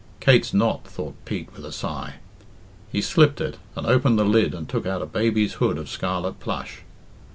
[0.19, 2.15] "Kate's knot," thought Pete with a sigh.
[2.91, 6.39] He slipped it, and opened the lid and took out a baby's hood of scarlet
[6.39, 6.81] plush.